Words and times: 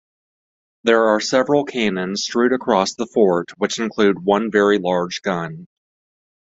There 0.83 1.09
are 1.09 1.19
several 1.21 1.63
cannons 1.63 2.23
strewed 2.23 2.53
across 2.53 2.95
the 2.95 3.05
fort 3.05 3.51
which 3.59 3.77
includes 3.77 4.19
one 4.23 4.49
very 4.49 4.79
large 4.79 5.21
gun. 5.21 5.67